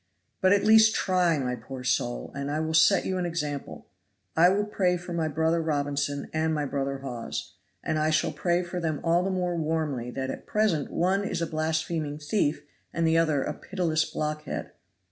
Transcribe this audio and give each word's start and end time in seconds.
But 0.41 0.51
at 0.51 0.65
least 0.65 0.95
try, 0.95 1.37
my 1.37 1.55
poor 1.55 1.83
soul, 1.83 2.31
and 2.33 2.49
I 2.49 2.59
will 2.59 2.73
set 2.73 3.05
you 3.05 3.19
an 3.19 3.25
example. 3.27 3.85
I 4.35 4.49
will 4.49 4.65
pray 4.65 4.97
for 4.97 5.13
my 5.13 5.27
brother 5.27 5.61
Robinson 5.61 6.27
and 6.33 6.55
my 6.55 6.65
brother 6.65 6.97
Hawes, 7.03 7.53
and 7.83 7.99
I 7.99 8.09
shall 8.09 8.31
pray 8.31 8.63
for 8.63 8.79
them 8.79 8.99
all 9.03 9.21
the 9.21 9.29
more 9.29 9.55
warmly 9.55 10.09
that 10.09 10.31
at 10.31 10.47
present 10.47 10.89
one 10.89 11.23
is 11.23 11.39
a 11.39 11.45
blaspheming 11.45 12.17
thief 12.17 12.63
and 12.91 13.05
the 13.05 13.19
other 13.19 13.43
a 13.43 13.53
pitiless 13.53 14.03
blockhead." 14.03 14.71